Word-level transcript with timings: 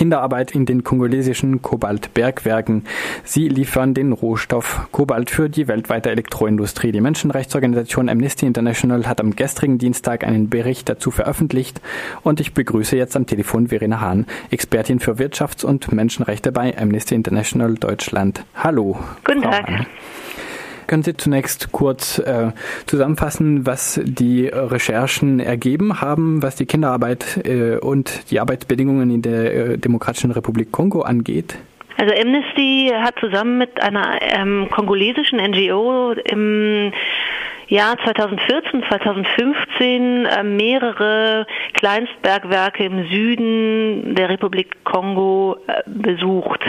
Kinderarbeit 0.00 0.52
in 0.52 0.64
den 0.64 0.82
kongolesischen 0.82 1.60
Kobaltbergwerken. 1.60 2.84
Sie 3.22 3.48
liefern 3.48 3.92
den 3.92 4.12
Rohstoff 4.12 4.88
Kobalt 4.92 5.28
für 5.28 5.50
die 5.50 5.68
weltweite 5.68 6.10
Elektroindustrie. 6.10 6.90
Die 6.90 7.02
Menschenrechtsorganisation 7.02 8.08
Amnesty 8.08 8.46
International 8.46 9.06
hat 9.06 9.20
am 9.20 9.36
gestrigen 9.36 9.76
Dienstag 9.76 10.24
einen 10.24 10.48
Bericht 10.48 10.88
dazu 10.88 11.10
veröffentlicht 11.10 11.82
und 12.22 12.40
ich 12.40 12.54
begrüße 12.54 12.96
jetzt 12.96 13.14
am 13.14 13.26
Telefon 13.26 13.66
Verena 13.66 14.00
Hahn, 14.00 14.24
Expertin 14.50 15.00
für 15.00 15.18
Wirtschafts- 15.18 15.66
und 15.66 15.92
Menschenrechte 15.92 16.50
bei 16.50 16.74
Amnesty 16.78 17.14
International 17.14 17.74
Deutschland. 17.74 18.42
Hallo. 18.54 18.98
Guten 19.26 19.42
Tag. 19.42 19.68
Hahn. 19.68 19.86
Können 20.90 21.04
Sie 21.04 21.16
zunächst 21.16 21.70
kurz 21.70 22.18
äh, 22.18 22.50
zusammenfassen, 22.86 23.64
was 23.64 24.00
die 24.02 24.48
Recherchen 24.48 25.38
ergeben 25.38 26.00
haben, 26.00 26.42
was 26.42 26.56
die 26.56 26.66
Kinderarbeit 26.66 27.46
äh, 27.46 27.76
und 27.76 28.28
die 28.32 28.40
Arbeitsbedingungen 28.40 29.08
in 29.08 29.22
der 29.22 29.54
äh, 29.54 29.78
Demokratischen 29.78 30.32
Republik 30.32 30.72
Kongo 30.72 31.02
angeht? 31.02 31.56
Also 31.96 32.12
Amnesty 32.12 32.90
hat 32.92 33.14
zusammen 33.20 33.58
mit 33.58 33.80
einer 33.80 34.18
ähm, 34.20 34.66
kongolesischen 34.68 35.38
NGO 35.38 36.10
im 36.24 36.90
Jahr 37.68 37.96
2014, 38.04 38.82
2015 38.88 40.26
äh, 40.26 40.42
mehrere 40.42 41.46
Kleinstbergwerke 41.74 42.82
im 42.82 43.06
Süden 43.06 44.16
der 44.16 44.28
Republik 44.28 44.82
Kongo 44.82 45.56
äh, 45.68 45.82
besucht 45.86 46.64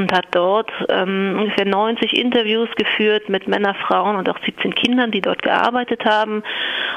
und 0.00 0.12
hat 0.12 0.28
dort 0.30 0.70
ähm, 0.88 1.36
ungefähr 1.38 1.66
90 1.66 2.16
Interviews 2.16 2.70
geführt 2.74 3.28
mit 3.28 3.46
Männern, 3.46 3.74
Frauen 3.86 4.16
und 4.16 4.30
auch 4.30 4.38
17 4.44 4.74
Kindern, 4.74 5.10
die 5.10 5.20
dort 5.20 5.42
gearbeitet 5.42 6.06
haben 6.06 6.42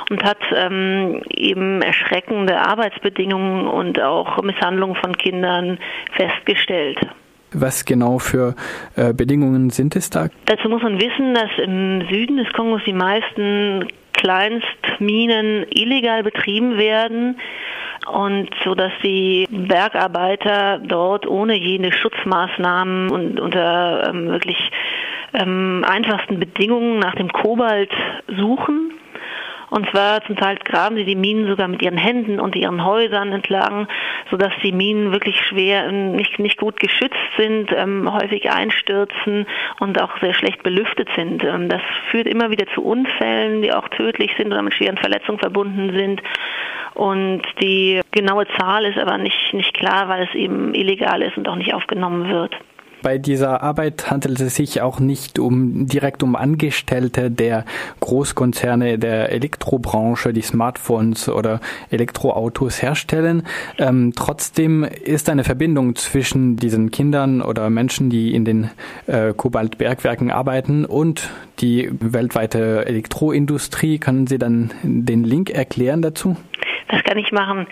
und 0.10 0.24
hat 0.24 0.38
ähm, 0.56 1.22
eben 1.30 1.82
erschreckende 1.82 2.58
Arbeitsbedingungen 2.58 3.68
und 3.68 4.00
auch 4.02 4.42
Misshandlungen 4.42 4.96
von 4.96 5.18
Kindern 5.18 5.80
festgestellt. 6.14 6.98
Was 7.52 7.84
genau 7.84 8.20
für 8.20 8.56
äh, 8.96 9.14
Bedingungen 9.14 9.70
sind 9.70 9.98
es 9.98 10.10
da? 10.10 10.30
Dazu 10.46 10.70
muss 10.70 10.82
man 10.82 11.00
wissen, 11.00 11.34
dass 11.34 11.52
im 11.62 12.08
Süden 12.10 12.38
des 12.38 12.52
Kongos 12.54 12.82
die 12.86 12.94
meisten 12.94 13.90
Kleinstminen 14.14 15.66
illegal 15.70 16.24
betrieben 16.24 16.78
werden 16.78 17.36
und 18.08 18.50
so 18.64 18.76
dass 18.76 18.92
die 19.04 19.48
Bergarbeiter 19.50 20.80
dort 20.80 21.28
ohne 21.28 21.56
jene 21.56 21.92
Schutzmaßnahmen 21.92 23.12
und 23.12 23.40
unter 23.40 24.10
ähm, 24.10 24.28
wirklich 24.30 24.72
ähm, 25.34 25.84
einfachsten 25.88 26.40
Bedingungen 26.40 27.00
nach 27.00 27.16
dem 27.16 27.32
Kobalt 27.32 27.92
suchen 28.28 28.93
und 29.74 29.90
zwar 29.90 30.24
zum 30.26 30.36
Teil 30.36 30.58
graben 30.64 30.98
sie 30.98 31.04
die 31.04 31.16
Minen 31.16 31.48
sogar 31.48 31.68
mit 31.68 31.82
ihren 31.82 31.98
Händen 31.98 32.40
und 32.40 32.56
ihren 32.56 32.86
Häusern 32.86 33.32
entlang, 33.32 33.88
sodass 34.30 34.54
die 34.62 34.72
Minen 34.72 35.12
wirklich 35.12 35.36
schwer, 35.48 35.88
ähm, 35.88 36.12
nicht, 36.12 36.38
nicht 36.38 36.60
gut 36.60 36.80
geschützt 36.80 37.18
sind, 37.40 37.72
ähm, 37.76 38.08
häufig 38.14 38.52
einstürzen 38.52 39.48
und 39.80 40.00
auch 40.00 40.12
sehr 40.22 40.36
schlecht 40.36 40.62
belüftet 40.62 41.10
sind. 41.16 41.44
Ähm, 41.44 41.70
das 41.70 41.82
führt 42.12 42.28
immer 42.28 42.52
wieder 42.52 42.68
zu 42.76 42.84
Unfällen, 42.84 43.64
die 43.64 43.74
auch 43.74 43.88
tödlich 43.90 44.30
sind 44.38 44.54
oder 44.54 44.62
mit 44.62 44.76
schweren 44.76 44.98
Verletzungen 44.98 45.40
verbunden 45.40 45.92
sind. 45.96 46.22
Und 46.94 47.42
die 47.60 48.00
genaue 48.12 48.46
Zahl 48.60 48.86
ist 48.86 49.00
aber 49.00 49.18
nicht, 49.18 49.56
nicht 49.56 49.74
klar, 49.74 50.08
weil 50.08 50.28
es 50.28 50.36
eben 50.36 50.76
illegal 50.76 51.24
ist 51.24 51.36
und 51.36 51.50
auch 51.50 51.56
nicht 51.56 51.74
aufgenommen 51.74 52.30
wird. 52.30 52.56
Bei 53.04 53.18
dieser 53.18 53.62
Arbeit 53.62 54.10
handelt 54.10 54.40
es 54.40 54.56
sich 54.56 54.82
auch 54.82 55.02
nicht 55.02 55.38
um 55.38 55.88
direkt 55.88 56.24
um 56.24 56.38
Angestellte 56.38 57.30
der 57.30 57.66
Großkonzerne 58.00 58.98
der 58.98 59.30
Elektrobranche, 59.34 60.32
die 60.32 60.42
Smartphones 60.42 61.28
oder 61.28 61.60
Elektroautos 61.92 62.82
herstellen. 62.82 63.44
Ähm, 63.78 64.14
trotzdem 64.16 64.86
ist 64.86 65.30
eine 65.30 65.44
Verbindung 65.44 65.98
zwischen 65.98 66.56
diesen 66.56 66.92
Kindern 66.92 67.42
oder 67.42 67.70
Menschen, 67.70 68.10
die 68.10 68.34
in 68.34 68.46
den 68.46 68.70
äh, 69.06 69.34
Kobaltbergwerken 69.34 70.32
arbeiten 70.32 70.86
und 70.86 71.30
die 71.60 71.92
weltweite 72.00 72.86
Elektroindustrie. 72.86 74.00
Können 74.00 74.28
Sie 74.28 74.38
dann 74.38 74.72
den 74.82 75.26
Link 75.26 75.50
erklären 75.50 76.02
dazu? 76.02 76.38
Das 76.88 77.04
kann 77.04 77.18
ich 77.18 77.34
machen. 77.34 77.68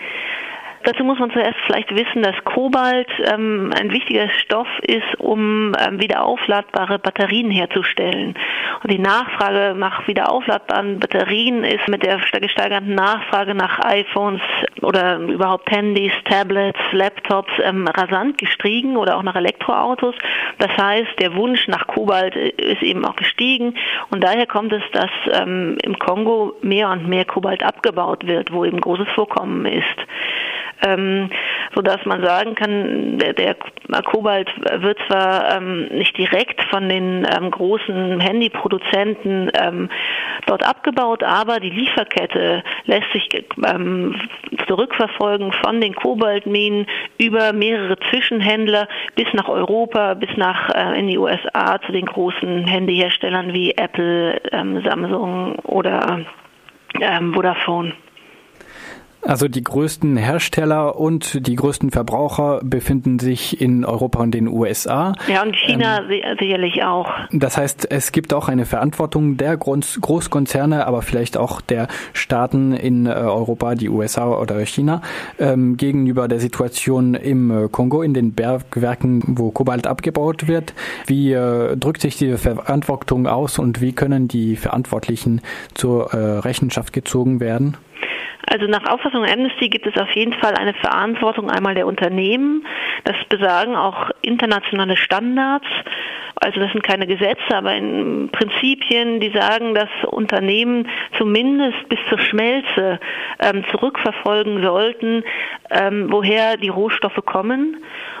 Dazu 0.84 1.04
muss 1.04 1.18
man 1.18 1.30
zuerst 1.30 1.58
vielleicht 1.66 1.94
wissen, 1.94 2.22
dass 2.22 2.34
Kobalt 2.44 3.08
ähm, 3.24 3.70
ein 3.78 3.92
wichtiger 3.92 4.28
Stoff 4.30 4.66
ist, 4.80 5.18
um 5.18 5.74
ähm, 5.78 6.00
wieder 6.00 6.24
aufladbare 6.24 6.98
Batterien 6.98 7.50
herzustellen. 7.50 8.34
Und 8.82 8.90
die 8.92 8.98
Nachfrage 8.98 9.74
nach 9.78 10.06
wieder 10.08 10.30
aufladbaren 10.32 10.98
Batterien 10.98 11.62
ist 11.64 11.86
mit 11.88 12.02
der 12.02 12.18
gesteigerten 12.18 12.94
Nachfrage 12.94 13.54
nach 13.54 13.78
iPhones 13.84 14.40
oder 14.82 15.18
überhaupt 15.18 15.70
Handys, 15.70 16.12
Tablets, 16.24 16.80
Laptops 16.90 17.52
ähm, 17.62 17.86
rasant 17.86 18.38
gestiegen 18.38 18.96
oder 18.96 19.16
auch 19.16 19.22
nach 19.22 19.36
Elektroautos. 19.36 20.16
Das 20.58 20.70
heißt, 20.76 21.18
der 21.20 21.34
Wunsch 21.36 21.68
nach 21.68 21.86
Kobalt 21.86 22.34
ist 22.34 22.82
eben 22.82 23.04
auch 23.04 23.16
gestiegen 23.16 23.74
und 24.10 24.24
daher 24.24 24.46
kommt 24.46 24.72
es, 24.72 24.82
dass 24.92 25.10
ähm, 25.32 25.78
im 25.82 25.98
Kongo 25.98 26.54
mehr 26.62 26.90
und 26.90 27.08
mehr 27.08 27.24
Kobalt 27.24 27.62
abgebaut 27.62 28.26
wird, 28.26 28.52
wo 28.52 28.64
eben 28.64 28.80
großes 28.80 29.08
Vorkommen 29.14 29.66
ist 29.66 29.82
ähm, 30.82 31.30
so 31.74 31.82
dass 31.82 32.04
man 32.04 32.22
sagen 32.22 32.54
kann, 32.54 33.18
der, 33.18 33.32
der 33.32 33.56
Kobalt 34.04 34.50
wird 34.82 34.98
zwar 35.08 35.56
ähm, 35.56 35.86
nicht 35.88 36.16
direkt 36.16 36.62
von 36.70 36.88
den 36.88 37.26
ähm, 37.30 37.50
großen 37.50 38.20
Handyproduzenten 38.20 39.50
ähm, 39.54 39.90
dort 40.46 40.66
abgebaut, 40.66 41.22
aber 41.22 41.60
die 41.60 41.70
Lieferkette 41.70 42.62
lässt 42.84 43.10
sich 43.12 43.28
ähm, 43.66 44.20
zurückverfolgen 44.66 45.52
von 45.64 45.80
den 45.80 45.94
Kobaltminen 45.94 46.86
über 47.18 47.52
mehrere 47.52 47.98
Zwischenhändler 48.10 48.88
bis 49.14 49.26
nach 49.32 49.48
Europa, 49.48 50.14
bis 50.14 50.30
nach 50.36 50.70
äh, 50.70 50.98
in 50.98 51.08
die 51.08 51.18
USA 51.18 51.80
zu 51.86 51.92
den 51.92 52.06
großen 52.06 52.66
Handyherstellern 52.66 53.52
wie 53.52 53.72
Apple, 53.72 54.40
ähm, 54.52 54.82
Samsung 54.82 55.56
oder 55.60 56.20
ähm, 57.00 57.34
Vodafone. 57.34 57.92
Also 59.24 59.46
die 59.46 59.62
größten 59.62 60.16
Hersteller 60.16 60.98
und 60.98 61.46
die 61.46 61.54
größten 61.54 61.92
Verbraucher 61.92 62.60
befinden 62.64 63.20
sich 63.20 63.60
in 63.60 63.84
Europa 63.84 64.20
und 64.20 64.32
den 64.32 64.48
USA. 64.48 65.14
Ja, 65.28 65.42
und 65.42 65.54
China 65.54 66.00
ähm, 66.10 66.36
sicherlich 66.40 66.82
auch. 66.82 67.08
Das 67.30 67.56
heißt, 67.56 67.88
es 67.90 68.10
gibt 68.10 68.34
auch 68.34 68.48
eine 68.48 68.66
Verantwortung 68.66 69.36
der 69.36 69.56
Großkonzerne, 69.56 70.88
aber 70.88 71.02
vielleicht 71.02 71.36
auch 71.36 71.60
der 71.60 71.86
Staaten 72.12 72.72
in 72.72 73.06
äh, 73.06 73.10
Europa, 73.10 73.76
die 73.76 73.88
USA 73.88 74.28
oder 74.28 74.58
China, 74.66 75.02
ähm, 75.38 75.76
gegenüber 75.76 76.26
der 76.26 76.40
Situation 76.40 77.14
im 77.14 77.66
äh, 77.66 77.68
Kongo, 77.68 78.02
in 78.02 78.14
den 78.14 78.32
Bergwerken, 78.32 79.22
wo 79.38 79.52
Kobalt 79.52 79.86
abgebaut 79.86 80.48
wird. 80.48 80.74
Wie 81.06 81.32
äh, 81.32 81.76
drückt 81.76 82.00
sich 82.00 82.16
diese 82.16 82.38
Verantwortung 82.38 83.28
aus 83.28 83.60
und 83.60 83.80
wie 83.80 83.92
können 83.92 84.26
die 84.26 84.56
Verantwortlichen 84.56 85.42
zur 85.74 86.12
äh, 86.12 86.38
Rechenschaft 86.38 86.92
gezogen 86.92 87.38
werden? 87.38 87.76
Also 88.46 88.66
nach 88.66 88.84
Auffassung 88.90 89.24
Amnesty 89.24 89.68
gibt 89.68 89.86
es 89.86 89.96
auf 90.00 90.10
jeden 90.14 90.32
Fall 90.34 90.54
eine 90.54 90.74
Verantwortung 90.74 91.50
einmal 91.50 91.74
der 91.74 91.86
Unternehmen. 91.86 92.66
Das 93.04 93.16
besagen 93.28 93.76
auch 93.76 94.10
internationale 94.20 94.96
Standards. 94.96 95.66
Also 96.42 96.58
das 96.58 96.72
sind 96.72 96.82
keine 96.82 97.06
Gesetze, 97.06 97.54
aber 97.54 97.72
in 97.76 98.28
Prinzipien, 98.32 99.20
die 99.20 99.30
sagen, 99.30 99.76
dass 99.76 99.88
Unternehmen 100.10 100.88
zumindest 101.16 101.88
bis 101.88 102.00
zur 102.08 102.18
Schmelze 102.18 102.98
ähm, 103.38 103.64
zurückverfolgen 103.70 104.60
sollten, 104.60 105.22
ähm, 105.70 106.08
woher 106.10 106.56
die 106.56 106.68
Rohstoffe 106.68 107.24
kommen 107.24 107.76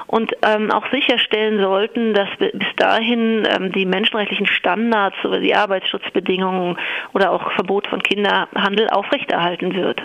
und 0.06 0.30
ähm, 0.46 0.70
auch 0.70 0.88
sicherstellen 0.92 1.60
sollten, 1.60 2.14
dass 2.14 2.28
bis 2.38 2.76
dahin 2.76 3.42
ähm, 3.44 3.72
die 3.72 3.86
menschenrechtlichen 3.86 4.46
Standards 4.46 5.16
oder 5.24 5.40
die 5.40 5.56
Arbeitsschutzbedingungen 5.56 6.78
oder 7.14 7.32
auch 7.32 7.50
Verbot 7.54 7.88
von 7.88 8.04
Kinderhandel 8.04 8.88
aufrechterhalten 8.90 9.74
wird. 9.74 10.00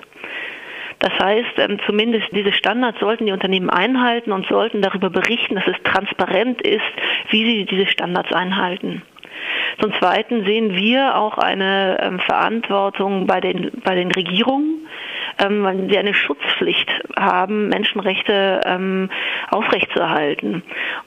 Das 0.99 1.13
heißt, 1.19 1.57
ähm, 1.57 1.79
zumindest 1.85 2.27
diese 2.31 2.51
Standards 2.51 2.99
sollten 2.99 3.27
die 3.27 3.31
Unternehmen 3.31 3.69
einhalten 3.69 4.31
und 4.31 4.47
sollten 4.47 4.81
darüber 4.81 5.09
berichten, 5.09 5.55
dass 5.55 5.67
es 5.67 5.81
transparent 5.83 6.61
ist, 6.61 6.81
wie 7.29 7.45
sie 7.45 7.65
diese 7.65 7.87
Standards 7.87 8.31
einhalten. 8.33 9.03
Zum 9.79 9.93
Zweiten 9.93 10.43
sehen 10.45 10.75
wir 10.75 11.15
auch 11.15 11.37
eine 11.37 11.99
ähm, 12.01 12.19
Verantwortung 12.19 13.27
bei 13.27 13.39
den, 13.39 13.71
bei 13.83 13.93
den 13.93 14.11
Regierungen, 14.11 14.76
ähm, 15.39 15.63
weil 15.63 15.89
sie 15.89 15.97
eine 15.97 16.13
Schutzpflicht 16.13 16.89
haben, 17.17 17.69
Menschenrechte 17.69 18.61
ähm, 18.65 19.09
aufrechtzuerhalten. 19.49 20.63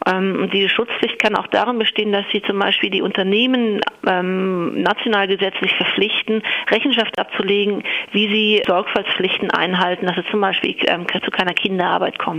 Ähm, 0.07 0.39
und 0.43 0.53
diese 0.53 0.69
Schutzpflicht 0.69 1.19
kann 1.19 1.37
auch 1.37 1.47
darin 1.49 1.79
bestehen, 1.79 2.13
dass 2.13 2.25
sie 2.33 2.43
zum 2.43 2.59
Beispiel 2.59 2.91
die 2.91 3.03
Unternehmen 3.03 3.81
ähm, 4.07 4.83
national 4.83 5.29
gesetzlich 5.29 5.75
verpflichten, 5.75 6.43
Rechenschaft 6.71 7.19
abzulegen, 7.19 7.83
wie 8.13 8.29
sie 8.29 8.63
Sorgfaltspflichten 8.67 9.51
einhalten, 9.51 10.07
dass 10.07 10.17
es 10.17 10.27
zum 10.31 10.41
Beispiel 10.41 10.77
ähm, 10.87 11.07
zu 11.09 11.31
keiner 11.31 11.55
Kinderarbeit 11.55 12.19
kommt. 12.19 12.31